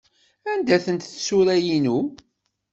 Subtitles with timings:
[0.51, 1.97] Anda-tent tsura-inu?